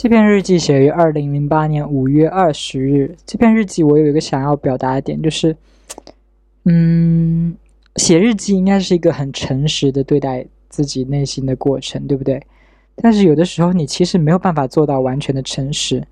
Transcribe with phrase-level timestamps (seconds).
[0.00, 3.16] 这篇日记写于二零零八年五月二十日。
[3.26, 5.56] 这篇日记我有一个想要表达的点，就是，
[6.66, 7.56] 嗯，
[7.96, 12.40] 写日记应该是一个很诚实的对待自己内心的过程，对不对？
[12.94, 16.06] 但是有的时候你其实没有办法做到完全的诚实。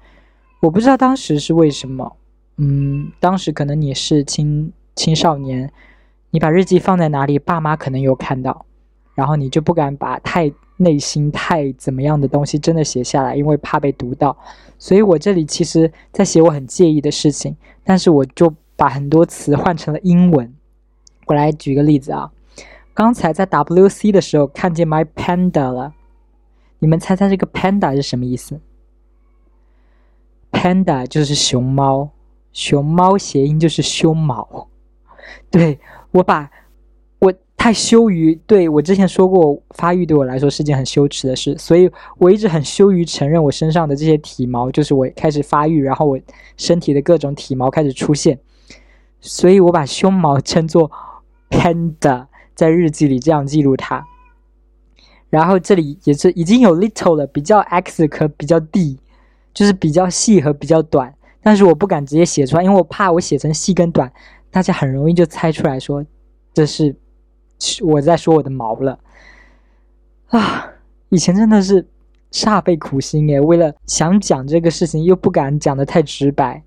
[0.58, 2.16] 我不知道当时是为什么，
[2.56, 5.70] 嗯，当时可能你是青青少年，
[6.30, 8.66] 你把日记放在哪里，爸妈可能有看到，
[9.14, 10.52] 然后你就不敢把太。
[10.78, 14.36] 内心太怎么样的东西真的写下来，因为怕被读到，
[14.78, 20.54] 所以我这里其实在写我很介意的事情，但是我就把很多词换成了英文。
[21.26, 22.30] 我来举个例子啊，
[22.92, 25.94] 刚才在 WC 的时候看见 my panda 了，
[26.78, 28.60] 你们猜猜这个 panda 是什么意思
[30.52, 32.10] ？panda 就是熊猫，
[32.52, 34.68] 熊猫谐音就是胸毛。
[35.50, 35.78] 对
[36.10, 36.50] 我把。
[37.66, 46.16] 太羞于对我之前说过，发育对我来说是件很羞耻的事，所以我一直很羞于承认我身上的这些体毛，就是我开始发育，然后我
[46.56, 48.38] 身体的各种体毛开始出现，
[49.20, 50.88] 所以我把胸毛称作
[51.50, 54.06] panda，在日记里这样记录它。
[55.28, 58.96] 然后这里也是已经有 little 了，比较 x 和比较 d，
[59.52, 64.12] 就是比较细和比较短，但是我不敢直接写出来，因为我怕我写成细跟短，
[64.52, 66.06] 大家很容易就猜出来说
[66.54, 66.94] 这是。
[67.82, 68.98] 我在说我的毛了
[70.28, 70.72] 啊！
[71.08, 71.86] 以前真的是
[72.32, 76.62] 煞费苦心诶，为了想讲这个事情，又不敢讲的太直白，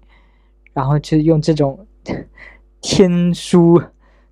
[0.73, 1.85] 然后就用这种
[2.79, 3.81] 天书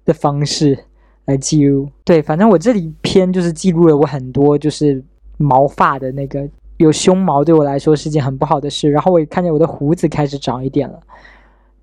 [0.05, 0.77] 的方式
[1.25, 1.89] 来记录。
[2.05, 5.03] 对，反正我这里篇就是记录了我很多就是
[5.37, 8.89] 毛发的那个有胸毛，对我来说是件很不好的事。
[8.89, 10.99] 然后我也看见我的胡子开始长一点了。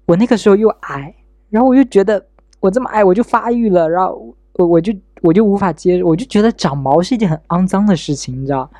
[0.06, 1.14] 我那个时候又矮，
[1.50, 2.26] 然后我又觉得
[2.58, 4.34] 我这么矮，我就发育了，然后。
[4.54, 8.70] 我我就我就无法接受，我就觉得长毛是一件很肮脏的事情，你知道，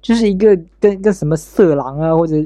[0.00, 2.36] 就是一个跟跟什么色狼啊，或者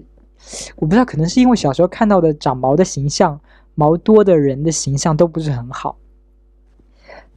[0.77, 3.39] 我不知道，可能是因为小时候看到的长毛的形象，
[3.75, 5.97] 毛多的人的形象都不是很好。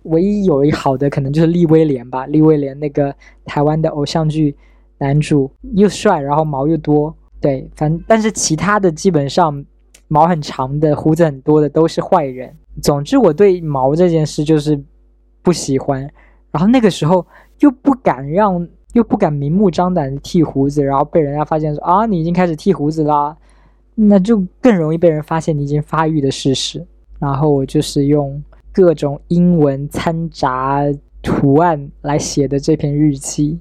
[0.03, 3.13] 唯一有一好的可能就是利威廉吧，利威廉那个
[3.45, 4.56] 台湾的偶像剧
[5.00, 9.66] 男主又帅，然后毛又多，对，反但是其他的基本上
[10.07, 12.56] 毛很长的、胡子很多的都是坏人。
[12.81, 14.81] 总之，我对毛这件事就是。
[15.44, 16.02] 不喜欢，
[16.52, 17.25] 然后那个时候
[17.59, 23.35] 又不敢让，又不敢明目张胆的剃胡子，然后被人家发现说啊，你已经开始剃胡子啦，
[23.96, 26.85] 那就更容易被人发现你已经发育的事实。
[27.19, 30.81] 然后我就是用各种英文掺杂
[31.22, 33.59] 图案来写的这篇日记，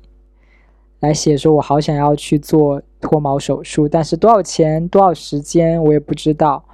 [1.01, 6.65] 来写说我好想要去做脱毛手术，但是多少钱、多少时间我也不知道。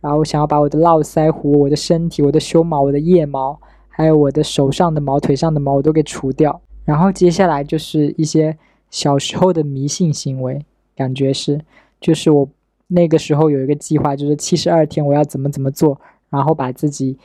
[0.00, 3.58] 然后我想要把我的络腮胡、我的身体、我的胸毛、我的腋毛。
[3.96, 8.58] 还有我的手上的毛、腿上的毛我都给除掉，然后接下来就是一些
[8.90, 11.62] 小时候的迷信行为，感觉是，
[11.98, 12.46] 就是我
[12.88, 15.98] 那个时候有一个计划，就是七十二天我要怎么怎么做，
[16.28, 17.16] 然后把自己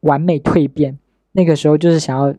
[0.00, 0.98] 完美蜕变。
[1.30, 2.34] 那个时候就是想要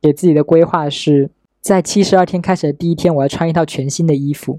[0.00, 1.28] 给自己的规划是
[1.60, 4.58] 在七十二天开始的第一天，我要穿一套全新的衣服，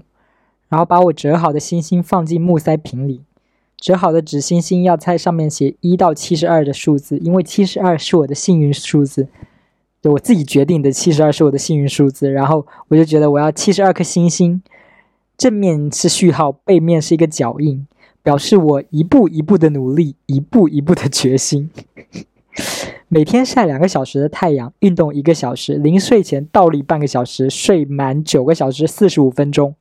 [0.68, 3.22] 然后把我折好的星星放进木塞瓶里。
[3.78, 9.28] 折好的纸星星要在上面写一到七十二的数字，因为七十二是我的幸运数字，
[10.00, 10.90] 对我自己决定的。
[10.90, 14.62] 七十二是我的幸运数字，然后我就觉得我要七十二颗星星，
[15.36, 17.86] 正面是序号，背面是一个脚印，
[18.22, 21.70] 表示我一步一步的努力，一步一步的决心。
[23.08, 29.74] 每天晒两个小时的太阳，运动一个小时，临睡前倒立半个小时，睡满九个小时四十五分钟。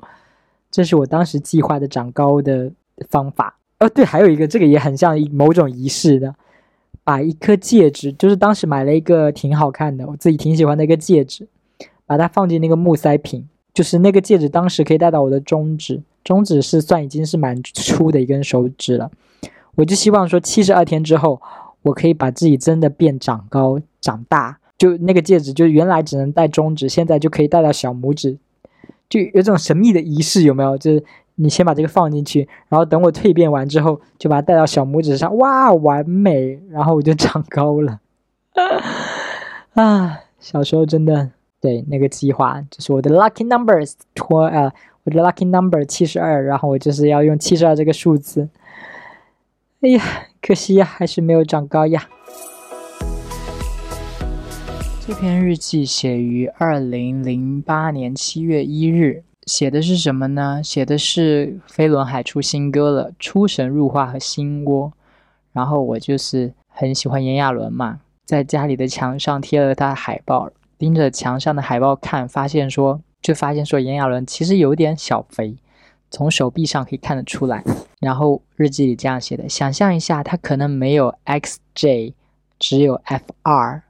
[0.69, 2.73] 这是我当时计划的长高的
[3.09, 3.57] 方法。
[3.79, 6.33] 哦，对，还有一个，这个也很像某种仪式的，
[7.03, 11.45] 把一颗戒指，就是当时买了一个挺好看的，我自己挺喜欢的一个戒指，
[12.05, 19.11] 把它放进那个木塞瓶，就是那个戒指当时可以戴到我的中指，中指是算已经是蛮粗的一根手指了，
[19.75, 21.41] 我就希望说七十二天之后，
[21.81, 28.37] 我可以把自己真的变长高长大，就那个戒指就原来只能戴中指，现在就可以戴到小拇指，
[29.09, 30.77] 就有种神秘的仪式，有没有？
[30.77, 31.03] 就是。
[31.35, 36.57] 你先把这个放进去，然后等我蜕变完之后，就把它戴到小拇指上，哇，完美！
[36.69, 37.99] 然后我就长高了。
[39.75, 44.71] 啊，小时候真的对那个计划，就是我的 lucky numbers 托呃，
[45.03, 48.47] 我的 lucky number 七十二，然后我就是要用七十二这个数字。
[49.81, 50.01] 哎呀，
[50.41, 52.07] 可惜呀，还是没有长高呀。
[55.05, 59.24] 这篇日记写于二零零八年七月一日。
[59.45, 60.61] 写的是什么呢？
[60.63, 64.87] 写的是飞轮海出新歌了，《出神入化》和《心窝》。
[65.53, 75.55] 然后我就是很喜欢炎亚纶嘛，在家里的墙上贴了他的海报，盯着墙上的海报看，发现说，就发现说炎亚纶其实有点小肥，
[76.09, 77.63] 从手臂上可以看得出来。
[78.01, 82.13] 然后日记里这样写的：想象一下，他可能没有 XJ，
[82.59, 83.81] 只有 FR。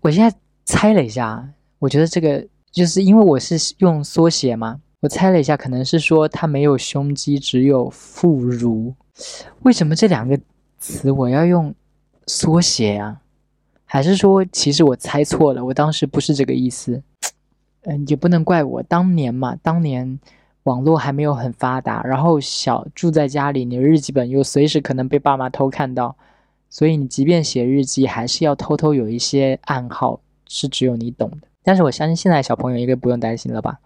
[0.00, 0.34] 我现在
[0.64, 1.46] 猜了一下，
[1.80, 8.94] 我觉得这个就是因为我是用缩写嘛，我猜了一下，可能是说他没有胸肌，只有副乳。
[9.62, 10.38] 为什么这两个
[10.78, 11.74] 词我要用
[12.26, 13.20] 缩写啊？
[13.84, 15.64] 还是说其实我猜错了？
[15.64, 17.02] 我当时不是这个意思。
[17.82, 20.20] 嗯，也不能怪我，当年嘛，当年
[20.64, 26.14] 网络还没有很发达，然后小住在家里，你的日记本又随时可能被爸妈偷看到，
[26.68, 31.48] 所以你即便写日记，还是要偷偷有一些暗号，是只有你懂的。
[31.62, 33.78] 但是我相信现在小朋友应该不用担心了吧？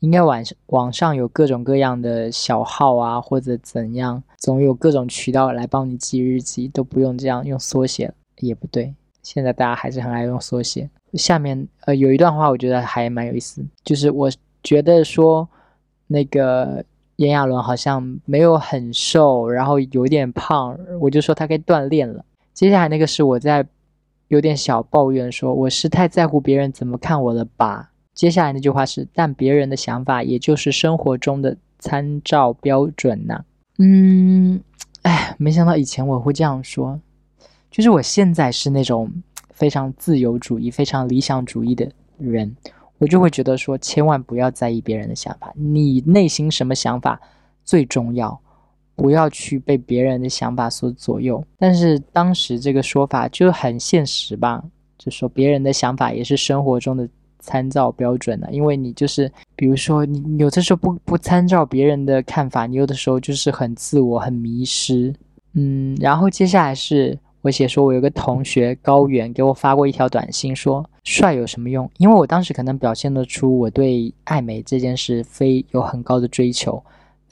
[0.00, 8.92] 应该网网上有各种各样的小号啊，或者怎样，总有各种渠道来帮你记日记，都不用这样用缩写，也不对。
[9.22, 10.90] 现在大家还是很爱用缩写。
[11.14, 14.28] 下面呃有一段话，我觉得还蛮有意思，就是我
[14.64, 15.48] 觉得说
[16.08, 16.84] 那个
[17.16, 22.24] 炎亚纶好像没有很瘦，然后有点胖，我就说他该锻炼了。
[22.52, 23.64] 接下来那个是我在
[24.32, 27.92] 有点小抱怨，说我是太在乎别人怎么看我了吧。
[28.14, 33.44] 接下来那句话是，但别人的想法也就是生活中的参照标准呐。
[33.78, 34.58] 嗯，
[35.02, 36.98] 哎，没想到以前我会这样说，
[37.70, 39.10] 就是我现在是那种。
[39.54, 41.88] 非常自由主义、非常理想主义的
[42.18, 42.56] 人，
[42.98, 47.20] 我就会觉得说，千万不要在意别人的想法，你内心什么想法
[47.62, 48.40] 最重要，
[48.94, 51.42] 不要去被别人的想法所左右。
[51.58, 54.62] 但是当时这个说法就很现实吧，
[54.98, 57.08] 就说别人的想法也是生活中的
[57.38, 65.14] 参照标准呢，因为你就是，比如说你有的时候不不参照别人的看法，你有的时候就是很自我、很迷失。
[65.54, 67.18] 嗯，然后接下来是。
[67.42, 71.90] 我写说，我有个同学高原给我发过一条短信，说帅有什么用？
[71.98, 76.80] 因为我当时可能表现得出我对爱美这件事非有很高的追求，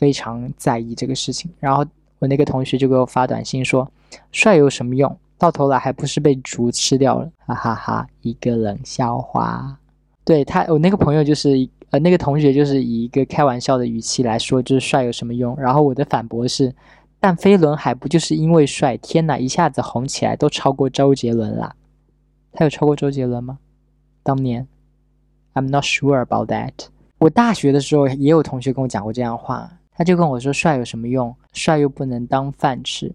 [0.01, 1.51] 非常在意这个事情。
[1.61, 1.85] 然后
[2.19, 3.87] 我那个同学就给我发短信说，
[4.33, 5.15] 帅有什么用？
[5.37, 8.07] 到头来还不是被猪吃掉了，哈哈哈！
[8.23, 9.79] 一个冷笑话。
[10.25, 15.55] 对他，我那个朋友就是呃，那个同学就是以一个开玩笑的语气来说，就是帅有什么用？
[15.59, 16.75] 然后我的反驳是。
[17.23, 18.97] 但飞轮海不就是因为帅？
[18.97, 21.75] 天哪，一下子红起来，都超过周杰伦啦！
[22.53, 23.59] 他有超过周杰伦吗？
[24.23, 24.67] 当年
[25.53, 26.73] ，I'm not sure about that。
[27.19, 29.71] 我大学的时候也有同学跟我讲过这样话，
[30.01, 31.37] 他就跟我说：“帅有什么用？
[31.53, 33.15] 帅又不能当饭吃。”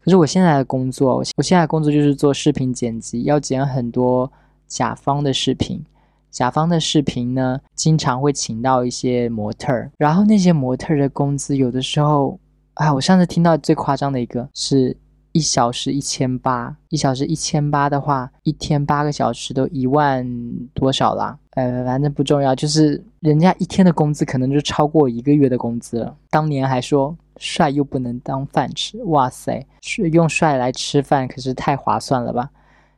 [0.00, 4.32] 可是我现在的工作，我现在工作就是做视频剪辑，要剪很多
[4.66, 5.84] 甲方的视频。
[6.30, 12.40] 甲方的视频呢，经常会请到一些模特儿，然后那些模特儿的工资有的时候。
[12.72, 14.96] 啊，我上次听到最夸张的一个是
[15.34, 20.24] 一小时一千八，一小时一千八的话，一天八个小时都一万
[20.72, 21.36] 多少啦？
[21.56, 26.16] 呃，反正不重要，就是人家一天的工资可能就超过一个月的工资了。
[26.30, 29.66] 当年还说帅又不能当饭吃，哇塞，
[30.12, 32.48] 用帅来吃饭可是太划算了吧？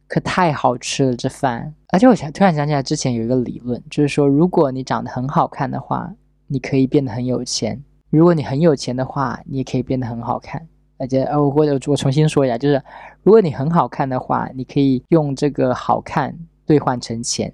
[0.06, 1.72] 可太好吃了这饭。
[1.88, 6.12] 而且我想突然想起来，之前有一个理论，就是说如果你长得很好看的话，
[6.46, 7.82] 你可以变得很有钱。
[8.10, 10.68] 如果你很有钱的话，你也可以变得很好看。
[10.98, 12.82] 而且，呃，或者我重新说一下，就是
[13.22, 17.52] 如果你很好看的话，你可以用这个好看兑换成钱。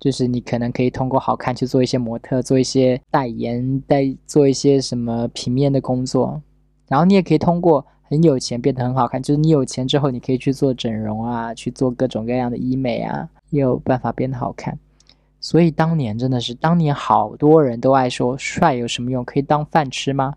[0.00, 6.40] 就是你可能可以通过好看去做一些模特，做一些代言，代做一些什么平面的工作。
[6.86, 14.78] 然后你也可以通过很有钱变得很好看，就是你有钱之后，你可以去做整容啊，去做各种各样的医美啊，也有办法变得好看。
[15.40, 19.24] 所以当年真的是，当年好多人都爱说帅有什么用？
[19.24, 20.32] 可以当饭吃吗？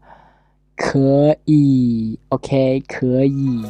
[0.84, 3.64] 可以，OK，可以。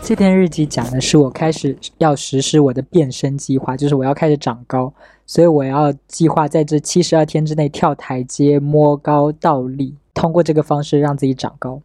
[0.00, 4.94] 这篇日记讲的是我开始要实施我的变身计划，就是我要开始长高，
[5.26, 11.82] 所以我要计划在这七十二天之内跳台阶、摸高、倒立，通过这个方式让自己长高。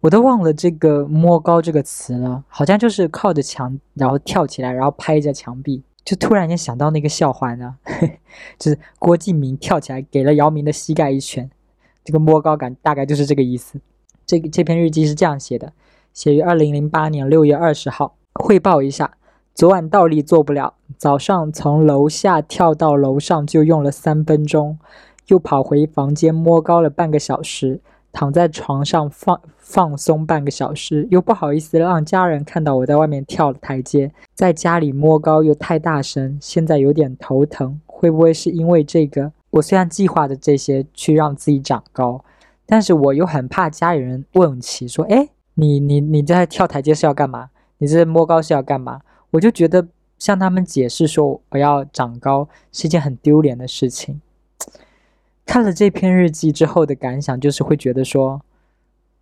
[0.00, 5.82] 我都忘了这个“摸高”这个词了，好像就是靠着墙，然后跳起来，然后拍着墙壁。
[6.02, 7.76] 就突然间想到那个笑话呢，
[8.58, 11.50] 就是郭敬明跳起来给了姚明的膝盖一拳，
[12.04, 13.80] 这个摸高感大概就是这个意思。
[14.26, 15.72] 这个这篇日记是这样写的：
[16.12, 19.16] 写于二零零八年六月二十号，汇报一下，
[19.54, 24.78] 昨晚倒立做不了，早上从楼下跳到楼上就用了三分钟，
[25.28, 27.80] 又跑回房间摸高了半个小时。
[28.16, 37.80] 躺在床上放放松半个小时，又不好意思让家人看到我在外面跳了台阶，在家里摸高又太大声，现在有点头疼。
[37.86, 39.32] 会不会是因为这个？
[39.54, 42.24] 我虽然计划着这些去让自己长高，
[42.66, 47.50] 但是我又很怕家里人问起，说：“哎，你你你在跳台阶是要干嘛？
[47.78, 49.86] 你这摸高是要干嘛？”我就觉得
[50.18, 54.20] 向他们解释说我要长高是一件很丢脸的事情。
[55.46, 58.40] 看了这篇日记之后的感想就是会觉得说，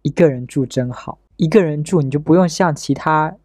[0.01, 3.37] 一个人住真好，一个人住你就不用向其他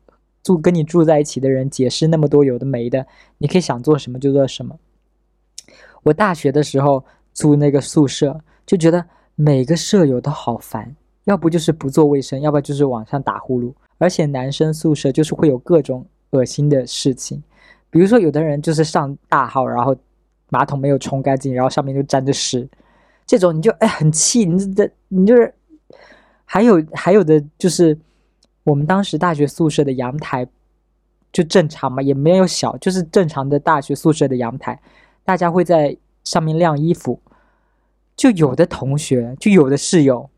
[0.42, 3.06] 住跟你住在一起的人解释那么多有的没的，
[3.40, 4.78] 你可以想做什么就做什么。
[6.08, 9.04] 我大学的时候租那个宿舍，就觉得
[9.36, 10.96] 每个舍友都好烦，
[11.26, 17.44] 要不就是不做卫生，要不就是晚上打呼噜，而且男生宿舍就是会有各种恶心的事情，
[17.90, 19.96] 比如说有的人就是上大号，然后。
[20.50, 22.66] 马桶没有冲干净，然后上面就沾着屎，
[23.26, 25.54] 这种你就哎很气，你这你就是
[26.46, 28.00] 还有还有的就是
[28.64, 30.48] 我们当时大学宿舍的阳台
[31.34, 34.80] 就正常嘛，也没有小，就是正常的大学宿舍的阳台，
[35.28, 37.20] 大家会在上面晾衣服，
[38.16, 40.30] 就有的同学就有的室友，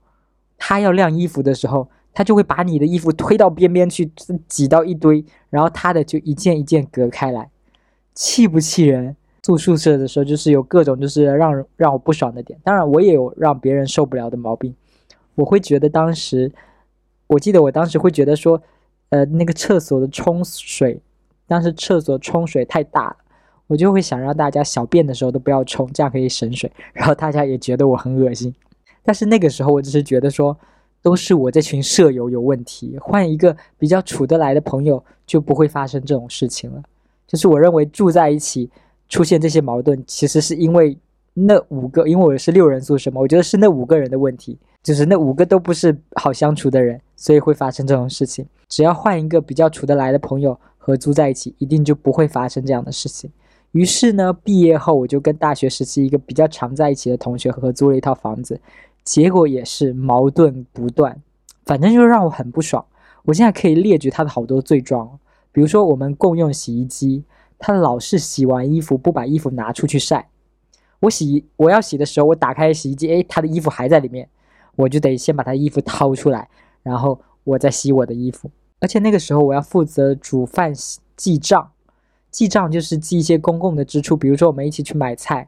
[0.58, 4.12] 他要晾衣服的时候，他就会把你的衣服推到边边去，
[4.48, 7.52] 挤到一堆，然后他的就一件一件隔开来，
[8.16, 9.16] 气不气人？
[9.44, 12.60] 住宿舍的时候，就是有各种就是让让我不爽的点。
[12.64, 14.76] 当然，我也有让别人受不了的毛病。
[15.36, 16.52] 我会觉得当时，
[17.28, 18.60] 我记得我当时会觉得说，
[19.10, 21.00] 呃，那个厕所的冲水，
[21.46, 23.18] 当时厕所冲水太大了，
[23.70, 26.70] 我就会想让大家小便的时候都不要冲，这样可以省水。
[26.92, 28.54] 然后大家也觉得我很恶心。
[29.04, 30.58] 但是那个时候，我只是觉得说，
[31.02, 36.84] 都是我这群舍友有问题，换一个比较处得来的朋友，就不会发生这种事情了。
[37.26, 38.70] 就是我认为住在一起。
[39.12, 40.96] 出现这些矛盾，其实是因为
[41.34, 48.46] 那五个，因为我是六人宿舍嘛，我觉得是那五个人的问题，就是那五个都不是好相处的人，所以会发生这种事情。
[48.68, 53.32] 只要换一个比较处得来的朋友合租在一起，一定就不会发生这样的事情。
[53.72, 58.60] 于是呢，毕业后我就跟大学时期一个比较常在一起的同学合租了一套房子，
[59.04, 61.22] 结果也是矛盾不断，
[61.66, 62.86] 反正就让我很不爽。
[63.26, 65.20] 我现在可以列举他的好多罪状，
[65.52, 67.24] 比如说我们共用洗衣机。
[67.62, 70.30] 他老是洗完衣服不把衣服拿出去晒，
[71.02, 74.30] 我洗我要洗的时候，我打开洗衣机，哎，他的衣服还在里面，
[74.78, 76.48] 我就得先把他衣服掏出来，
[76.84, 78.50] 然后我再洗我的衣服。
[78.80, 80.72] 而且那个时候我要负责煮饭
[81.18, 81.70] 记账，
[82.32, 85.48] 记账就是记一些公共的支出，比如说我们一起去买菜，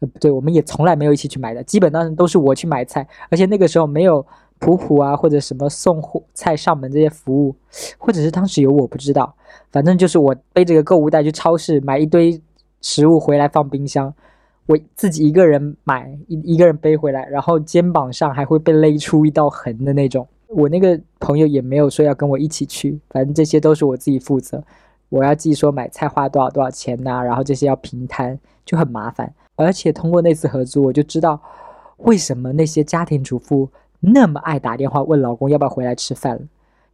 [0.00, 4.24] 呃，不对，我们也从来没有一起去买的，基本上都是我去买菜，而且那个时候没有。
[4.64, 7.52] 普普啊，或者什么送货菜上门这些服务，
[7.98, 9.34] 或者是当时有我不知道，
[9.72, 12.40] 反正就是我背着个购物袋去超市买一堆
[12.80, 14.14] 食物回来放冰箱，
[14.66, 20.24] 我自己一个人买一一个人背回来，然后肩膀上还会被勒出一道痕的那种。
[20.46, 24.62] 我那个朋友也没有说要跟我一起去，反正这些都是我自己负责。
[25.12, 29.30] 我要记说买菜花多少多少钱呐，然后这些要平摊，就很麻烦。
[29.56, 31.38] 而且通过那次合租，我就知道
[31.98, 33.68] 为什么那些家庭主妇。
[34.00, 36.42] 那么爱打电话问老公要不要回来吃饭了，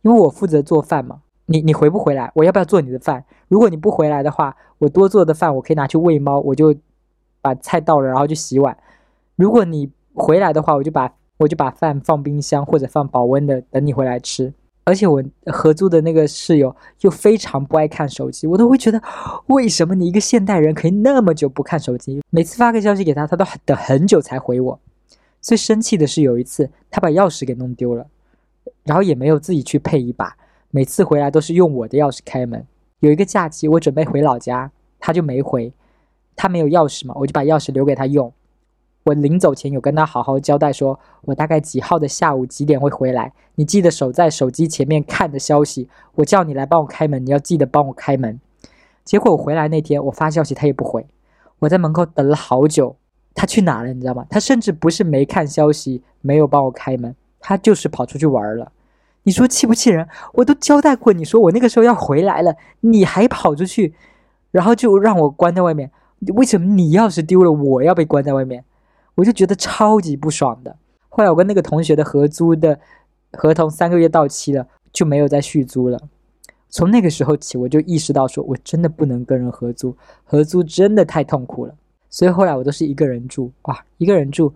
[0.02, 1.20] 因为我负责做饭嘛。
[1.46, 3.24] 你你回不回来，我要不要做你的饭？
[3.46, 6.74] 如果你不回来的话，我多做的饭我可以拿去喂猫，我就
[7.40, 8.76] 把菜倒了，然后就洗碗。
[9.36, 14.52] 如果你回来的话，我就把我就把饭放冰箱或者放保温的，等你回来吃。
[14.88, 18.98] 而且我合租的那个室友又非常不爱看手机，我都会觉得
[19.48, 22.22] 为什么你一个现代人可以那么久不看手机？
[22.30, 24.80] 每次发个消息给他，他都等很久才回我。
[25.42, 28.06] 最生气的是有一次，他把钥匙给弄丢了，
[28.84, 30.34] 然后也没有自己去配一把，
[30.70, 32.66] 每次回来都是用我的钥匙开门。
[33.00, 35.70] 有一个假期，我准备回老家，他就没回，
[36.34, 38.32] 他没有钥匙嘛，我就把钥匙留给他用。
[39.08, 48.38] 我临走前有跟他好好交代，说我大概几号的下午几点会回来，你记得守在手机前面看着消息，我叫你来帮我开门，你要记得帮我开门。
[49.04, 51.06] 结果我回来那天，我发消息他也不回，
[51.60, 52.96] 我在门口等了好久。
[53.34, 53.94] 他去哪了？
[53.94, 54.26] 你知道吗？
[54.28, 58.72] 他甚至不是没看消息，没有帮我开门，他就是跑出去玩了。
[59.22, 60.06] 你说气不气人？
[60.34, 63.94] 我都交代过，你说我那个时候要回来了，你还跑出去，
[64.50, 65.90] 然后就让我关在外面。
[66.34, 68.64] 为什么你钥匙丢了，我要被关在外面？
[69.18, 70.76] 我就觉得超级不爽的。
[71.08, 72.78] 后来我跟那个同学的合租的
[73.32, 75.98] 合同三个月到期了，就没有再续租了。
[76.68, 81.74] 从那个时候起，我就意识到，说我真的不能跟人合租，合租真的太痛苦了。
[82.08, 84.54] 所以后来我都是一个人住，哇，一个人住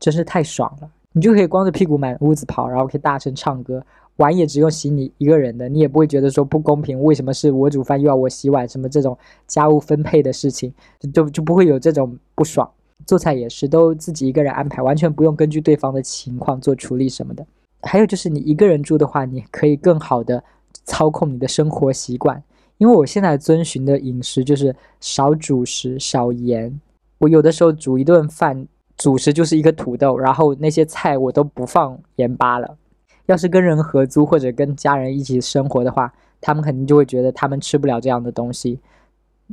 [0.00, 0.90] 真是太爽了！
[1.12, 3.80] 你就可以光着屁股满屋子跑，然后可以大声唱歌，
[4.16, 10.74] 碗也只用洗你一个人的，你也不会觉得说不公平，为什么是我煮饭又要我洗碗，什么这种家务分配的事情，
[11.14, 12.68] 就就不会有这种不爽。
[13.06, 17.46] 做菜也是都自己一个人安排，完全不用根据对方的情况做处理什么的。
[17.82, 20.42] 还有就是你一个人住的话，你可以更好的
[20.84, 22.42] 操控你的生活习惯，
[22.78, 26.80] 因为我现在遵循的饮食就是少主食、少盐。
[27.18, 28.66] 我有的时候煮一顿饭，
[28.96, 32.76] 主食就是一个土豆，然后那些菜我都不放盐巴了。
[33.26, 38.78] 要是跟人合租或者跟家人一起生活的话，他们肯定就会觉得他们吃不了这样的东西，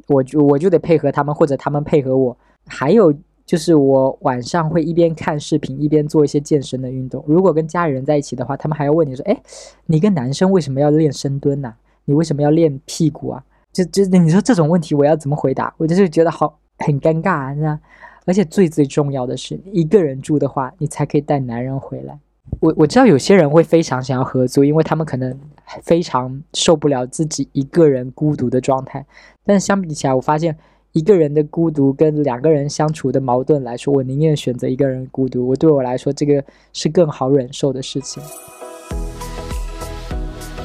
[0.08, 2.38] 我就我就得配合他们，或者他们配合我。
[2.66, 3.14] 还有
[3.48, 7.24] 就是我晚上会一边看视频一边做一些健身的运动。
[7.26, 9.42] 如果跟家里人在一起的话，他们还要问你说：“哎，
[9.86, 11.74] 你一个男生为什么要练深蹲呢？
[12.04, 15.74] 你为什么要练屁股啊？”就就你说这种问题我要怎么回答？
[15.78, 17.80] 我就是觉得好很尴尬，你知道？
[18.26, 22.20] 而且最最重要的是，一个人住的话，你才可以带男人回来。
[22.60, 25.38] 我我知道有些人会非常想要合租，因为他们可能
[25.84, 29.06] 非常受不了自己一个人孤独的状态。
[29.46, 30.58] 但是相比起来，我发现
[30.98, 35.48] 一个人的孤独跟两个人相处的矛盾来说，我宁愿选择一个人孤独。
[35.48, 38.24] 我对我来说，这个是更好忍受的事情。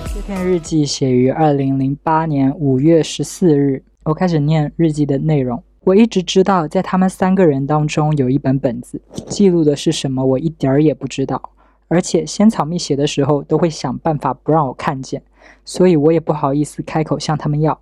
[0.06, 3.82] 这篇日记写于二零零八年五月十四日。
[4.04, 5.62] 我开始念日记的内容。
[5.84, 8.98] 我一直知道，在他们三个人当中有一本本子，
[9.28, 11.42] 记录的是什么，我一点儿也不知道。
[11.88, 15.22] 而且仙草蜜写的时候都会想办法不让我看见，
[15.62, 17.78] 所以我也不好意思开口向他们要。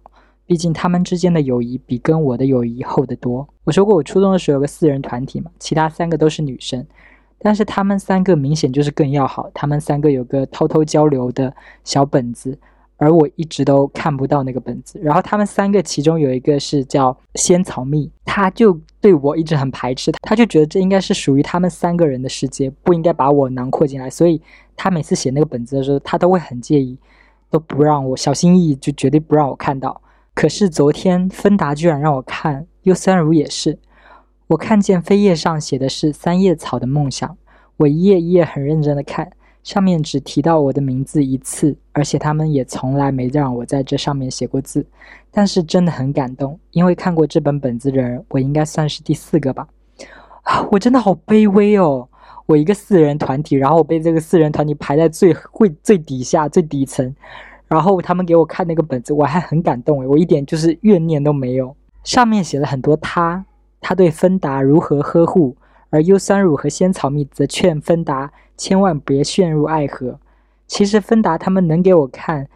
[0.50, 3.48] 毕竟他们之间的友谊比跟我的友谊厚得多。
[3.62, 6.84] 我说过，我初中的时候有个四人团体嘛，其他三个都是女生，
[7.38, 9.48] 但是他们三个明显就是更要好。
[9.54, 11.54] 他们三个有个偷偷交流的
[11.84, 12.58] 小本子。
[12.96, 14.98] 而我一直都看不到那个本子。
[15.00, 24.10] 然后他们三个其中有一个是叫仙草蜜，他就对我一直很排斥，他就觉得这应该是属于他们三个人的世界，不应该把我囊括进来。
[24.10, 24.42] 所以
[24.76, 26.98] 他每次写那个本子的时候，他都会很介意，
[27.48, 30.02] 都不让我小心翼翼，就绝对不让我看到。
[30.40, 33.78] 可是昨天芬达居然让我看，优酸乳也是，
[34.46, 37.36] 我看见扉页上写的是三叶草的梦想，
[37.76, 39.30] 我一页一页很认真的看。
[39.62, 44.86] 上面只提到我的名字一次，而且他们也从来没让我在这上面写过字。
[45.30, 49.68] 但是真的很感动，因为看过这本本子的人，我应该算是第四个吧。
[50.44, 52.08] 啊，我真的好卑微哦！
[52.46, 57.14] 我一个四人团体，然后我被这个四人团体排在最会最底下最底层，
[57.70, 61.74] 然后他们给我看那个本子，我还很感动诶，我一点就是怨念都没有。
[62.02, 63.46] 上面写了很多他，
[63.80, 65.56] 他对芬达如何呵护，
[65.88, 68.32] 而优酸乳和仙草蜜则劝芬达。
[68.56, 70.18] 千万别陷入爱河。
[70.66, 72.46] 其实芬达他们能给我看，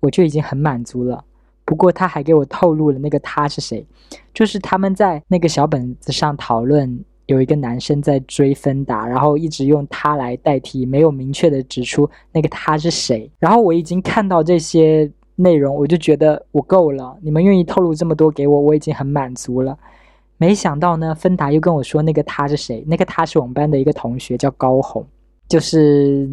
[0.00, 1.24] 我就已经很满足了。
[1.64, 3.84] 不过他还给我透露了那个他是谁，
[4.32, 13.30] 就是他们在那个小本子上讨论，有一个男生在追芬达，然后一直用他来代替，没有明确的指出那个他是谁。
[13.38, 17.16] 然后我已经看到这些内容，我就觉得我够了。
[17.22, 19.78] 你们愿意透露这么多给我，我已经很满足了。
[20.36, 25.06] 没想到呢，芬达又跟我说那个他是谁，那个他是我们班的一个同学，叫高红。
[25.48, 26.28] 就是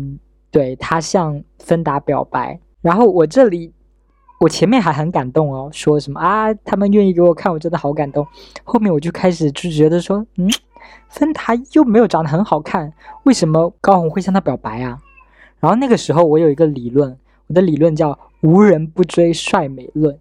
[0.52, 3.74] 对他向芬达表白，然后我这里
[4.42, 8.28] 我前面还很感动哦，说什么啊，他们愿意给我看，我真的好感动。
[8.64, 10.50] 后面我就开始就觉得说，嗯，
[11.10, 12.92] 芬达又没有长得很好看，
[13.24, 15.00] 为什么高红会向他表白啊？
[15.60, 17.18] 然后那个时候我有一个理论，
[17.48, 20.18] 我的理论叫“无人不追帅美论”，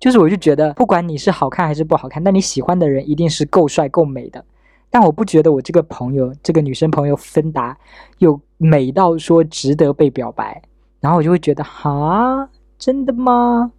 [0.00, 4.44] 就是我就觉得不管你是好看还是不好看，但你喜欢的人一定是够帅够美的。
[4.90, 7.76] 但我不觉得我这个朋友，这个女生朋友芬达，
[8.18, 10.62] 有美到说值得被表白，
[11.00, 13.70] 然后我就会觉得，哈，真的吗？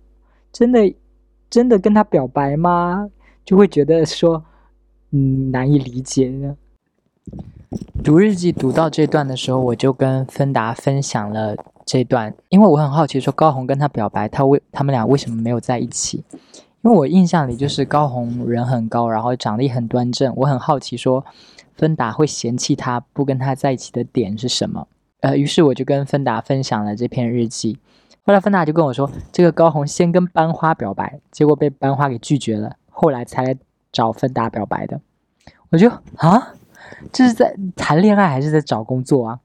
[0.52, 0.93] 真的，
[1.49, 3.10] 真的跟他表白吗？
[3.43, 4.43] 就会觉得说，
[5.12, 6.56] 嗯，难以理解呢。
[8.04, 16.24] 读日记读到这段的时候，我就跟芬达分享了这段，因为我很好奇，说高红跟他表白，他为他们俩为什么没有在一起？
[16.82, 20.34] 因为我印象里就是高红人很高，然后长得也很端正。
[20.38, 21.26] 我很好奇，说
[21.76, 24.88] 芬达会嫌弃他不跟他在一起的点是什么？
[25.19, 27.78] 呃，于是我就跟芬达分享了这篇日记。
[28.24, 33.58] 后来芬达就跟我说，这个高红先跟班花表白，结果被班花给拒绝了，后来才
[33.91, 34.99] 找芬达表白的。
[35.69, 36.54] 我就啊，
[37.12, 39.39] 这是在谈恋爱还是在找工作啊？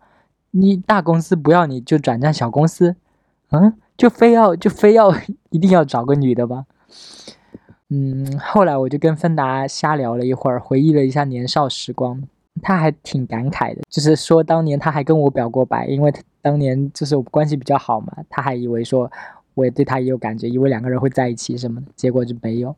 [0.53, 2.97] 你大公司不要你就转战小公司，
[3.51, 5.13] 嗯，就非要就非要
[5.51, 6.65] 一定要找个女的吧？
[7.91, 12.23] 嗯，后来我就跟芬达瞎聊了一会儿，回忆了一下年少时光，
[12.63, 19.11] 他还挺感慨的，就是说当年他还跟我表过白，因为当年就是关系比较好嘛，他还以为说
[19.55, 22.75] 我也对他也有感觉，以为两个人会在一起什么的，结果就没有。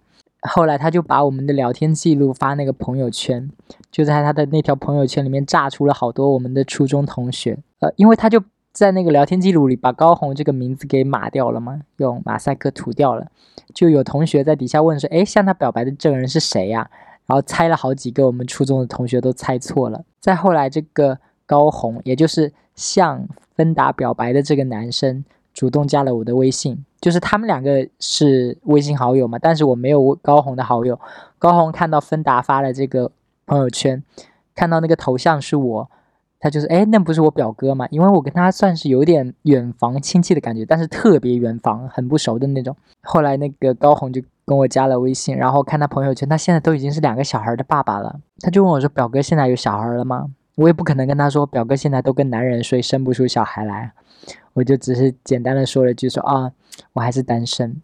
[0.47, 3.51] 后来他就把我们的聊天记录发那个朋友圈，
[3.91, 8.43] 就在他的那条朋友圈里面炸出了好多我们的初中同学，呃，因为他就。
[8.77, 11.81] 在那个聊天记录里，把高红这个名字给码掉了嘛？
[11.97, 13.27] 用马赛克涂掉了。
[13.73, 16.91] 就有同学在底下问说：“哎，向他表白的这个人是谁呀？”
[17.25, 20.05] 然后猜了好几个，我们初中的同学都猜错了。
[20.21, 25.25] 再后来，这个高红，也就是向芬达表白的这个男生，
[25.57, 29.39] 主动加了我的微信，就是他们两个是微信好友嘛。
[29.41, 31.01] 但是我没有高红的好友。
[31.39, 33.11] 高红看到芬达发了这个
[33.47, 34.03] 朋友圈，
[34.55, 35.91] 看到那个头像是我。
[36.39, 37.89] 他就是哎，那不是我表哥嘛？
[37.91, 42.77] 因为我跟他算是有点远房亲戚的感觉，但是特别远房，很不熟的那种。
[43.03, 48.21] 后来那个高红就跟我加了微信，然后看他朋友圈，他现在都已经是两个小孩的爸爸了。
[48.41, 53.93] 他就问我说：“表哥现在有小孩了吗？”我也不可能跟他说：“表哥现在都跟男人睡，生不出小孩来。”
[54.57, 56.51] 我就只是简单的说了句：“说啊，
[56.95, 57.81] 我还是单身。”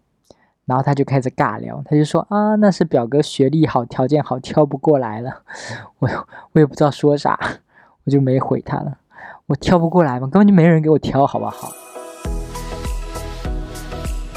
[0.65, 5.43] 然后他就开始尬聊，他就说：“啊，那是表哥学历好，条件好，挑不过来了。”
[5.99, 6.09] 我
[6.53, 7.39] 我也不知道说啥。
[8.05, 8.97] 我就没回他了，
[9.45, 11.71] 我挑不过来嘛，根本就没人给我挑，好不好？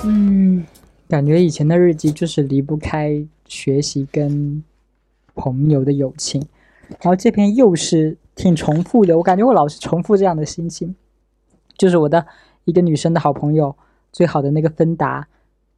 [0.05, 0.65] 嗯，
[1.09, 4.63] 感觉以前的日记就是离不开学习跟
[5.35, 6.41] 朋友的友情，
[7.01, 10.95] 然后这篇又是挺重复的，我感觉我老是重复这样的心情，
[11.77, 12.27] 就是我的
[12.65, 13.75] 一个女生的好朋友，
[14.13, 15.27] 最好的那个芬达，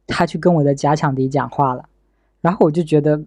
[0.07, 1.85] 她去跟我的假想敌讲话了，
[2.41, 3.21] 然后我就觉得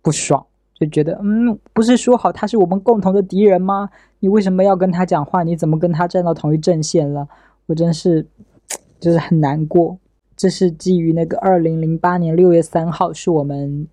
[0.00, 0.46] 不爽。
[0.74, 3.88] 就觉得，嗯，不是说好他是我们共同的敌人吗？
[4.18, 5.44] 你为什么要跟他讲话？
[5.44, 7.28] 你怎么跟他站到同一阵线了？
[7.66, 8.26] 我真是，
[8.98, 9.96] 就是很难过。
[10.34, 13.86] 这是基于那个二零零八年六月三号，是我们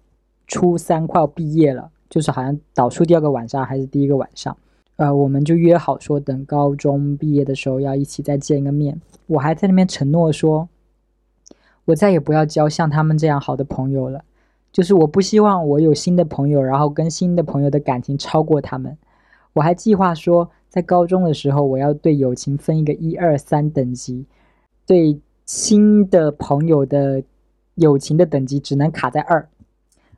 [0.47, 4.57] 初三快要毕业了，就是好像倒数第二个晚上还是第一个晚上，
[4.99, 8.99] 呃，我们就约好说等高中毕业的时候要一起再见个面。
[9.27, 10.67] 我还在那边承诺说，
[11.85, 14.21] 我再也不要交像他们这样好的朋友了。
[14.73, 18.97] 就是我不希望我有新的朋友，然后跟新的朋友的感情超过他们。
[19.53, 24.25] 我还计划说，在高中的时候，我要对友情分一个一二三等级，
[24.85, 27.23] 对新的朋友的
[27.75, 29.47] 友情的等级只能卡在二，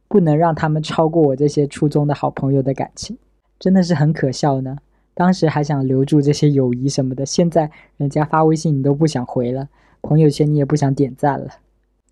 [0.08, 3.15] 不能让他们超过我这些初中的好朋友的感情。
[3.62, 4.76] 真的是很可笑呢。
[5.13, 9.69] 当时还想留住这些友谊什么的，现在人家发微信你都不想回了，
[10.02, 11.47] 朋友圈你也不想点赞了。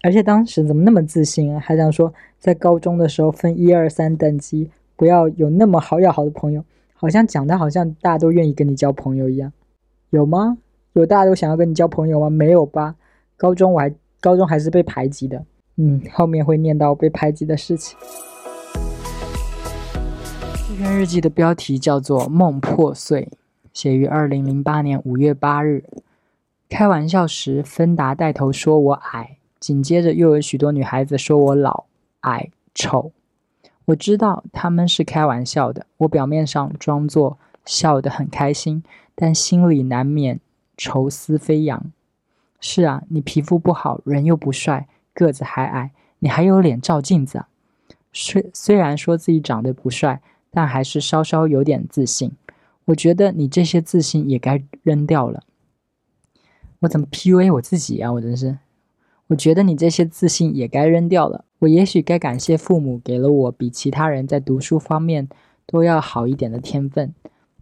[0.03, 1.59] 而且当时怎么那么自信啊？
[1.59, 9.51] 还想说在高中的时候分一二三等级，不要有那么好要好的朋友，好像讲的好像大家都愿意跟你交朋友一样，
[10.11, 10.59] 有吗？
[10.93, 12.29] 有大家都想要跟你交朋友吗？
[12.29, 12.95] 没有吧？
[13.37, 15.43] 高中我还高中还是被排挤的，
[15.77, 17.97] 嗯，后面会念到被排挤的事情。
[20.79, 23.27] 这篇日记的标题叫做《梦破碎》，
[23.73, 25.83] 写于二零零八年五月八日。
[26.69, 29.35] 开玩笑时，芬达带头说我矮。
[29.59, 31.83] 紧接着又有许多女孩子说我老、
[32.21, 33.11] 矮、丑。
[33.87, 38.81] 我知道他们是开玩笑的，我表面上装作笑得很开心，
[39.15, 40.39] 但心里难免
[40.77, 41.91] 愁思飞扬。
[42.61, 47.49] 是啊，你皮肤不好，人又不帅，个子还矮，你还有脸照镜子啊？
[48.13, 52.31] 虽虽然说自己长得不帅，但还是稍稍有点自信。
[52.85, 55.43] 我觉得你这些自信也该扔掉了。
[56.79, 58.11] 我怎么 PUA 我自己啊？
[58.13, 58.57] 我真是。
[59.27, 61.45] 我觉得你这些自信也该扔掉了。
[61.59, 65.29] 我也许该感谢父母给了我比其他人在读书方面
[65.67, 67.13] 都要好一点的天分，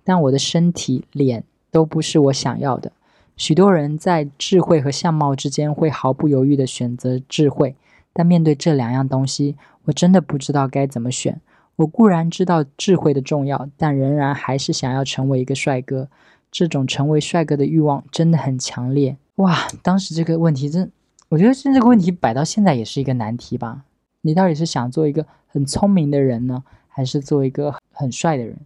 [0.04, 2.94] 但我的身体、脸都不是我想要的。
[3.36, 7.76] 许多人在智慧和相貌之间会毫不犹豫地选择智慧，
[8.14, 11.42] 但面对这两样东西，我真的不知道该怎么选。
[11.78, 16.10] 我固然知道智慧的重要，但仍然还是想要成为一个帅哥。
[16.50, 19.18] 这种成为帅哥的欲望真的很强烈。
[19.36, 20.92] 哇，当时这个问题真。
[21.30, 23.84] 我觉得这个问题摆到现在也是一个难题吧。
[24.22, 28.58] 你到底是想做一个很聪明的人呢，还是做一个很帅的人、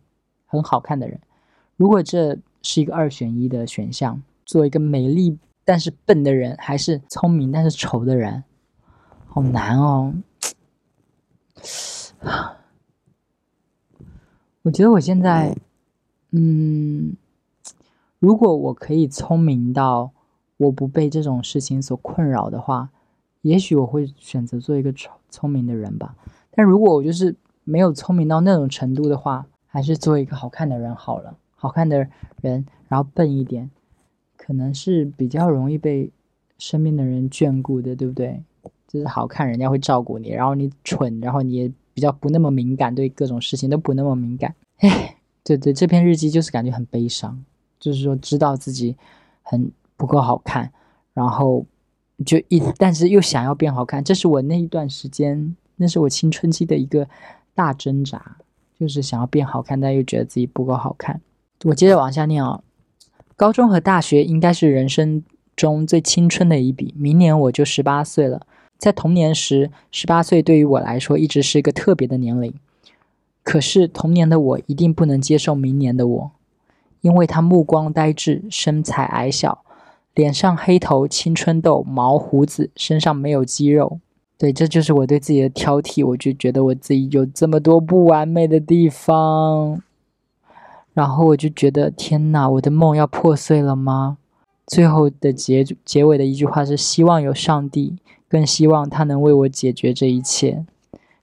[0.46, 1.20] 很好看的人？
[1.76, 8.44] 如果这是一个二选一的选项，做一个美丽但是笨的人，还是聪明但是丑的人？
[9.28, 10.14] 好难哦。
[14.64, 15.56] 我觉得我现在，
[16.32, 17.16] 嗯，
[18.20, 20.12] 如果我可以聪明到。
[20.58, 22.92] 我不被这种事情所困扰的话，
[23.42, 26.16] 也许我会选择做一个聪聪明的人吧。
[26.52, 31.36] 但如果我就是没有聪明到那种程度的话，还是做一个好看的人好了。
[31.56, 32.08] 好看的
[32.42, 33.72] 人，然后笨一点，
[34.38, 36.12] 可能是比较容易被
[36.60, 38.44] 身边的人眷顾的，对不对？
[38.88, 40.30] 就是好看，人家会照顾你。
[40.30, 41.72] 然后你蠢，然后你也
[42.02, 44.56] 比较不那么敏感，对各种事情都不那么敏感。
[44.80, 47.46] 哎，对对，这篇日记就是感觉很悲伤，
[47.80, 48.96] 就是说知道自己
[49.44, 49.72] 很。
[50.02, 50.74] 不够好看，
[51.14, 51.64] 然后
[52.26, 57.08] 就一，但是又想要变好看，这是我那一段时间，那是我青春期的一个
[57.54, 58.38] 大挣扎，
[58.80, 61.22] 就是想要变好看，但又觉得自己不够好看。
[61.66, 62.64] 我接着往下念啊，
[63.36, 65.24] 高中和大学应该是人生
[65.56, 68.48] 中最青春的一笔，明年我就十八岁了。
[68.82, 72.52] 在童年时，十八岁对于我来说一直是一个特别的年龄，
[73.44, 76.32] 可是童年的我一定不能接受明年的我，
[77.02, 79.64] 因为他目光呆滞，身材矮小。
[80.16, 84.00] 脸上黑头、青春痘、毛胡子，身上没有肌肉。
[84.36, 86.04] 对，这就是我对自己的挑剔。
[86.06, 89.82] 我就觉得我自己有这么多不完美的地方。
[90.94, 94.18] 然后我就觉得天哪，我的梦要破碎了吗？
[94.66, 97.96] 最后的结结尾的一句话是：希望有上帝，
[98.32, 100.64] 更希望他能为我解决这一切。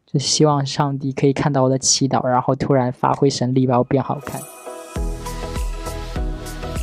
[0.05, 4.39] 就希望上帝可以看到我的祈祷，然后突然发挥神力，把我变好看。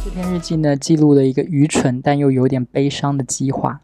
[0.03, 3.81] 这篇日记呢，记录了一个愚蠢但又有点悲伤的计划。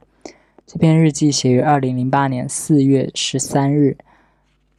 [0.65, 3.97] 这篇日记写于二零零八年四月十三日，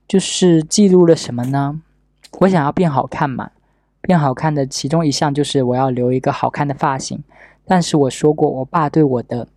[0.09, 1.81] 就是记录了什么呢？
[2.41, 3.51] 我想要变好看嘛，
[4.01, 7.23] 变好看的其中一项就是我要留一个好看的发型。
[7.65, 9.49] 但是我说过，我爸对我的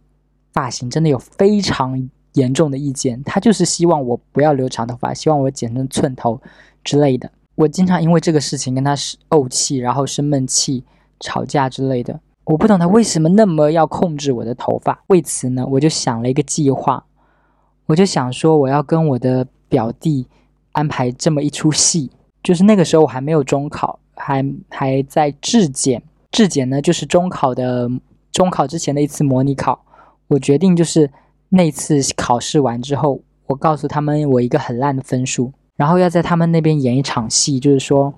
[0.55, 2.09] 发型真的有非常。
[2.35, 6.37] 严重的意见，他就是希望我不要留长头发，希望我剪成寸头
[6.83, 7.31] 之类的。
[7.55, 10.83] 我经常因为这个事情跟他是怄气，然后生闷气、
[11.21, 12.19] 吵架之类的。
[12.43, 15.01] 我不懂他为什么那么要控制我的头发。
[15.07, 17.05] 为此呢，我就想了一个计划，
[17.85, 20.27] 我就想说我要跟我的表弟
[20.73, 22.11] 安排这么一出戏。
[22.43, 26.03] 就是那个时候我还没有中考，还还在质检。
[26.31, 27.89] 质检呢，就是中考的
[28.33, 29.81] 中考之前的一次模拟考。
[30.27, 31.11] 我决定就是。
[31.49, 38.15] 那次考试完之后，我告诉他们我一个很烂的分数，然后要在他们那边演一场戏，就是说，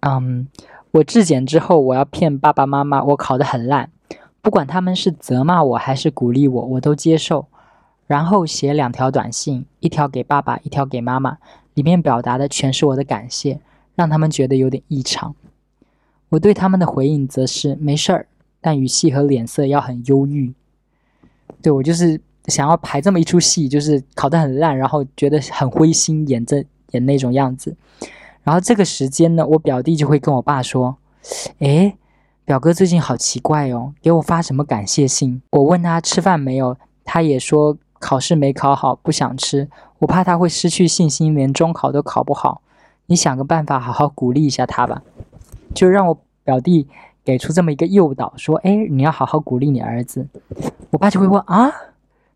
[0.00, 0.46] 嗯，
[0.90, 3.90] 我质检之后，我要骗爸爸妈妈我考得很烂，
[4.42, 7.46] 不管他们是责骂我还是鼓励我，我都接受。
[8.06, 11.38] 然后写两条短信，一条给爸爸，一条给妈妈，
[11.74, 13.60] 里面表达的全是我的感谢，
[13.94, 15.34] 让他们觉得有点异常。
[16.30, 18.26] 我对他们的回应则是没事儿，
[18.60, 20.52] 但语气和脸色要很忧郁。
[21.62, 27.74] 对我就是想要排这么一出戏，就是考得很烂，然后觉得很灰心，演这演那种样子。
[28.42, 30.96] 然后这个时间呢，我表弟就会跟我爸说
[31.60, 31.96] ：“诶，
[32.44, 39.70] 表哥最近好奇怪哦，给我发什么感谢信？”我问他吃饭没有，他也说考试没考好，不想吃。
[40.00, 42.60] 我怕他会失去信心，连中考都考不好。
[43.06, 45.02] 你想个办法，好好鼓励一下他吧。
[45.74, 46.86] 就让我表弟。
[47.24, 50.28] 给出这么一个诱导，说：“哎，你要好好鼓励你儿子。”
[50.92, 51.72] 我爸就会问：“啊，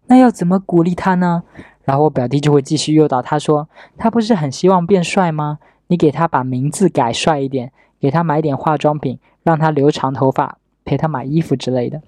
[0.07, 1.43] 那要怎么鼓励他呢？”
[1.85, 5.59] 然后我表弟就会继续诱导他说：“他不是很希望变帅吗？
[5.89, 12.03] 你给他把名字改帅一点，给他买点化妆品，让他留长头发，陪他买衣服之类的。”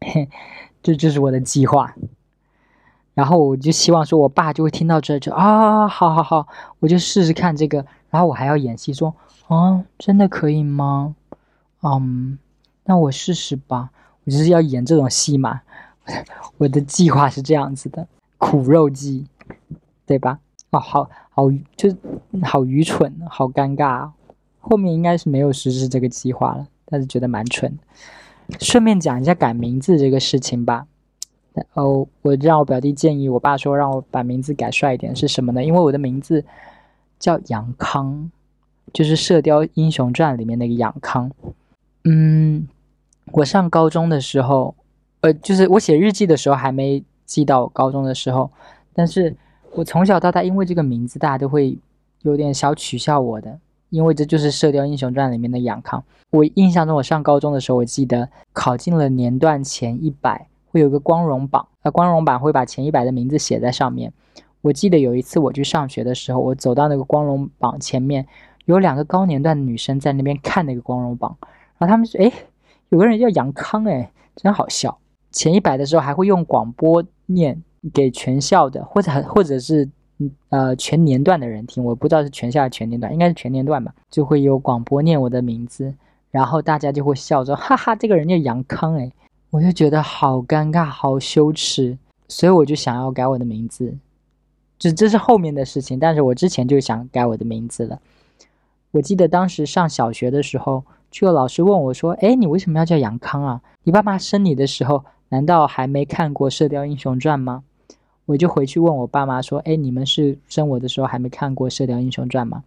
[0.00, 0.28] 嘿，
[0.82, 1.94] 这就是我的计划。
[3.14, 7.84] 然后我就希望说，我爸就会听到这就啊，好好好，我就试试看这个。
[8.08, 9.14] 然后我还要演戏说
[9.48, 11.14] ：“啊，真的可以吗？”
[11.82, 12.38] 嗯，
[12.84, 13.90] 那我试试吧。
[14.24, 15.62] 我就是要演这种戏嘛。
[16.58, 18.06] 我的计划是这样子的：
[18.38, 19.26] 苦肉计，
[20.06, 20.38] 对吧？
[20.70, 21.94] 哦，好好，就
[22.42, 24.10] 好愚蠢，好尴尬。
[24.60, 27.78] 后面应该是没有实施这个计划了，但是觉得蛮蠢。
[28.58, 30.86] 顺便讲一下改名字这个事情吧。
[31.74, 35.64] 哦，我让我表弟建议我爸说让我把名字改帅一点，是什么呢？
[35.64, 36.44] 因为我的名字
[37.18, 38.30] 叫杨康，
[38.92, 41.30] 就是《射雕英雄传》里面那个杨康。
[42.04, 42.66] 嗯，
[43.32, 44.74] 我上高中的时候，
[45.20, 48.50] 呃，就是我写日记的时候还没记到高中的时候，
[48.94, 49.36] 但是
[49.72, 51.78] 我从小到大因为这个名字，大家都会
[52.22, 53.58] 有点小取笑我的，
[53.90, 56.02] 因为这就是《射雕英雄传》里面的杨康。
[56.30, 64.12] 我印象中，我上高中的时候，我记得考进了年段前一百，会有个光荣榜，呃，光荣榜会把前一百的名字写在上面。
[64.62, 68.26] 我记得有一次我去上学的时候，我走到那个光荣榜前面，
[68.64, 71.36] 有两个高年段的女生在那边看那个光荣榜。
[71.80, 72.30] 然后他们说：“哎，
[72.90, 74.98] 有个人叫杨康，哎，真好笑。
[75.32, 77.58] 前一百的时候还会用广播念
[77.94, 79.88] 给全校的，或者或者是
[80.50, 81.82] 呃全年段的人听。
[81.82, 83.94] 我不知道是全校还是全年段，应该是全年段吧。
[84.10, 85.94] 就会有广播念我的名字，
[86.30, 89.10] 然后大家就会笑说：哈哈，这个人叫杨康，哎，
[89.48, 91.96] 我就觉得好尴尬，好羞耻，
[92.28, 93.96] 所以我就想要改我的名字。
[94.78, 97.98] 这这是后面的事情，但是我之前就想改我的名字了。
[98.90, 103.60] 我记得当时上小学的时候。”就有老师问我说：“哎，你为什么要叫杨康啊？
[103.82, 107.64] 你爸妈生你的时候，难道还没看过《射雕英雄传》吗？”
[108.26, 112.62] 我就回去问我爸妈说：“哎，你们是生我的时候还没看过《射雕英雄传》吗？”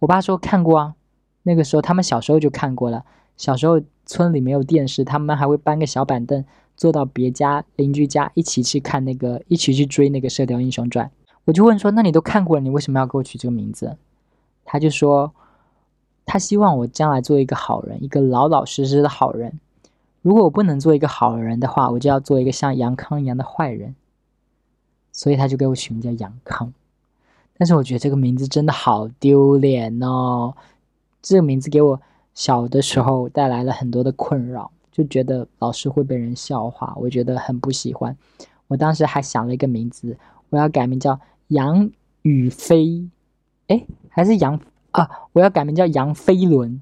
[0.00, 0.94] 我爸说：“看过啊，
[1.42, 3.04] 那个时候他们小时候就看过了。
[3.36, 6.42] 小时候村里没有电视，他们还会搬个小板凳，
[6.78, 11.06] 坐到别家邻居家一起去看那个，一起去追那个《射雕英雄传》。”
[11.44, 13.98] 我就问说：“那你都看过了，你为什么要给我取这个名字？”
[14.64, 15.34] 他就说。
[16.26, 19.58] 他希望我将来做一个好人，一个老老实实的好人。
[20.22, 23.94] 如果我不能做一个好人的话，我就要做一个像杨康一样的坏人。
[25.12, 26.72] 所以他就给我取名叫杨康。
[27.58, 30.54] 但是我觉得这个名字真的好丢脸哦！
[31.20, 32.00] 这个名字给我
[32.32, 38.16] 小的时候带来了很多的困扰，就觉得老师会被人笑话，我觉得很不喜欢。
[38.68, 40.16] 我当时还想了一个名字，
[40.48, 41.90] 我要改名叫杨
[42.22, 43.08] 宇飞，
[43.66, 44.58] 哎，还是杨。
[44.92, 46.80] 啊，我要改名叫杨飞轮，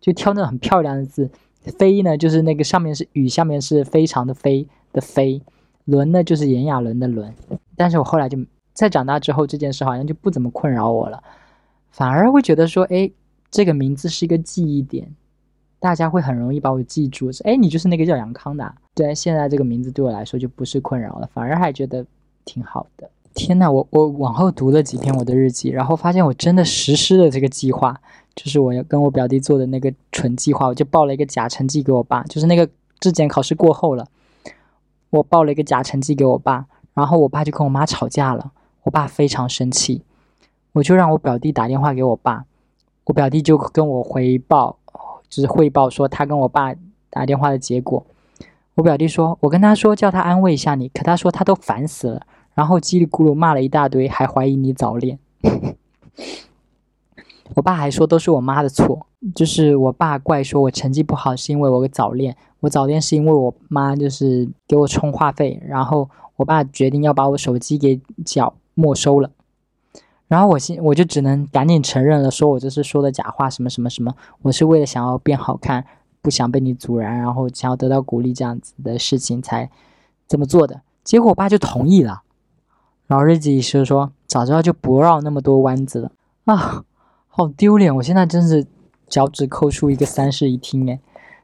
[0.00, 1.30] 就挑那种很漂亮的字。
[1.78, 5.42] 飞呢，就是那个上面是雨，下面是非常的飞的飞。
[5.84, 7.34] 轮呢，就是炎亚纶的轮。
[7.76, 8.38] 但是我后来就
[8.72, 11.22] 在长大之后，这件事好像就不怎么困扰我了，
[11.90, 13.10] 反而会觉得说，哎，
[13.50, 15.14] 这个名字是一个记忆点，
[15.80, 17.30] 大家会很容易把我记住。
[17.44, 18.74] 哎，你就是那个叫杨康的。
[18.94, 22.04] 对，现在这个名字对我来说就不是困扰了，反而还觉得
[22.44, 23.10] 挺好的。
[23.34, 28.00] 天呐，我我往后读了几篇我的日记，然后发现我真的实施了这个计划，
[28.34, 34.06] 就是我要跟我表弟做的那个蠢计划，我就报了一个假成绩给我爸，就是那个质检考试过后了，
[35.10, 38.50] 我报了一个假成绩给我爸，然后我爸就跟我妈吵架了，
[38.82, 40.02] 我爸非常生气，
[40.72, 42.44] 我就让我表弟打电话给我爸，
[43.04, 44.76] 我表弟就跟我回报，
[45.28, 46.74] 就是汇报说他跟我爸
[47.10, 48.04] 打电话的结果，
[48.74, 52.22] 我表弟说，我跟他说叫他安慰一下你，可他说他都烦死了。
[52.58, 55.16] 然后叽里咕噜骂了一大堆，还怀疑你早恋。
[57.54, 69.30] 我爸还说都是我妈的错，就是我爸怪说我成绩不好是因为我早恋，我早恋是因为我妈就是给我充话费，然后我爸决定要把我手机给缴没收了。
[70.26, 75.84] 然后我现我就只能赶紧承认了，说我这是说的假话，什么什么什么，我是为了想要变好看，
[76.20, 79.70] 不想被你阻拦，然后想要得到鼓励这样子的事情才
[80.26, 80.80] 这么做的。
[81.04, 82.22] 结果我爸就同意了。
[83.08, 86.12] 然后日记是说，早知道就不绕那么多弯子了
[86.44, 86.84] 啊，
[87.26, 87.96] 好丢脸！
[87.96, 88.66] 我现在真是
[89.08, 91.00] 脚趾抠出一个三室一厅哎，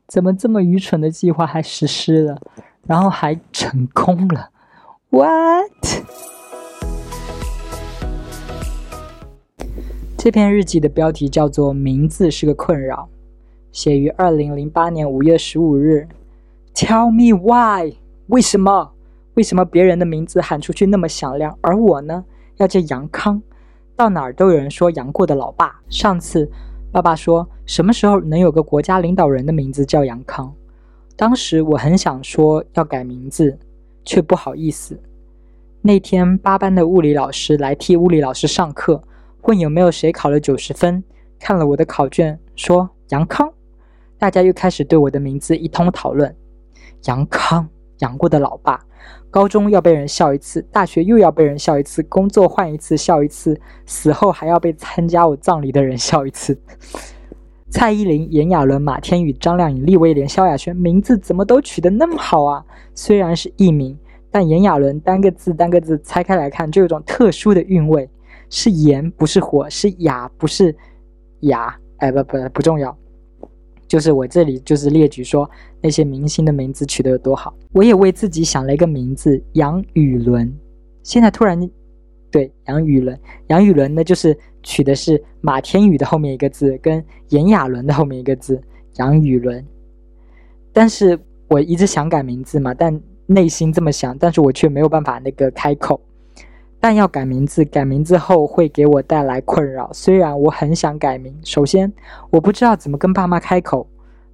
[0.06, 2.38] 怎么这么愚蠢的计划还实施了，
[2.86, 4.50] 然后还成功了
[5.08, 5.72] ？What？
[10.18, 13.08] 这篇日记的标题叫做《名字是个困扰》，
[13.72, 16.06] 写于二零零八年五月十五日。
[16.74, 17.96] Tell me why？
[18.26, 18.93] 为什么？
[19.34, 22.24] 为什么别人的名字喊出去那么响亮，而我呢
[22.56, 23.42] 要叫杨康？
[23.96, 25.80] 到哪儿都有人说杨过的老爸。
[25.88, 26.50] 上次
[26.90, 30.52] 爸爸说什么时候能有个国家领导人的名字叫杨康？
[31.16, 33.58] 当时我很想说要改名字，
[34.04, 34.98] 却不好意思。
[35.80, 39.02] 那天八班的物理老师来替物理老师上课，
[39.42, 41.02] 问有没有谁考了九十分，
[41.38, 43.52] 看了我的考卷说杨康。
[44.16, 46.34] 大家又开始对我的名字一通讨论。
[47.04, 47.68] 杨康，
[47.98, 48.80] 杨过的老爸。
[49.30, 56.56] 高中要被人笑一次，大学又要被人笑一次，工作换一次笑一次，死后还要被参加我葬礼的人笑一次。
[57.68, 62.64] 蔡依林、炎亚纶、马天宇、张靓颖、厉威廉、萧亚轩，名字怎么都取得那么好啊？
[62.94, 63.98] 虽然是艺名，
[64.30, 68.08] 但炎亚纶单个字单个字拆开来看，就有种特殊的韵味，
[68.48, 70.74] 是炎不是火，是雅不是
[71.40, 72.96] 雅，哎不不不重要。
[73.94, 75.48] 就是我这里就是列举说
[75.80, 80.52] 那些明星的名字取得有多好，我也为自己想了一个名字杨雨伦。
[81.04, 81.56] 现在突然，
[82.28, 88.60] 对杨雨伦，杨雨伦呢就是取的是马天宇的后面一个字跟炎亚纶的后面一个字
[88.96, 89.64] 杨雨伦。
[90.72, 96.00] 但是我一直想改名字嘛，但内心这么想，但是我却没有办法那个开口。
[96.84, 99.90] 但要改名字，改名字后会给我带来困扰。
[99.94, 101.90] 虽然我很想改名，首先
[102.28, 103.86] 我不知道怎么跟爸妈开口，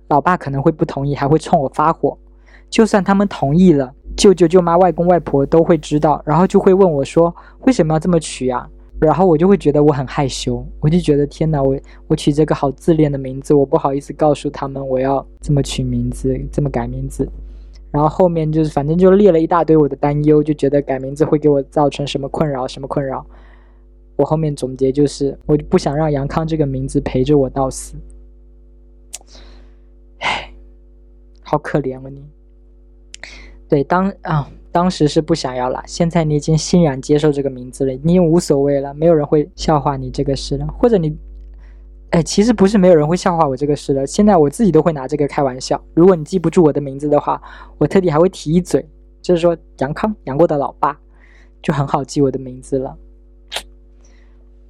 [0.08, 2.18] 老爸可能会不同意，还会冲我发火。
[2.68, 7.32] 就算他们同意了，舅舅舅妈、外公外婆都会知道，然后就会问我说
[7.66, 17.30] ：“为什么要这么取啊？”然后我就会觉得我很害羞，我就觉得天哪，我我取这个好自恋的名字，我不好意思告诉他们我要这么取名字，这么改名字。
[17.90, 23.24] 然后后面就是，反正就列了一大堆我的担忧，就觉得改名字会给我造成什么困扰，什么困扰。
[24.16, 27.96] 我后面总结就是，我就不想让杨康这个名字陪着我到死。
[30.18, 30.52] 唉，
[31.42, 32.22] 好可怜啊你。
[33.68, 41.16] 对，当啊，当时是不想要了，现在你已经欣然接受这个名字了，你也无所谓了，没有人会笑话你这个事了，或者你。
[42.10, 45.80] 哎，其实不是没有人会笑话我这个事的，现在我自己都会拿这个开玩笑。
[45.94, 47.40] 如果你记不住我的名字的话，
[47.78, 48.84] 我特地还会提一嘴，
[49.22, 50.98] 就是说杨康，杨过的老爸，
[51.62, 52.96] 就很好记我的名字了。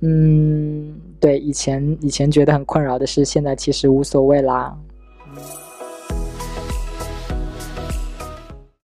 [0.03, 4.77] 嗯，对，以前以前觉得很困扰的事，现在其实无所谓啦。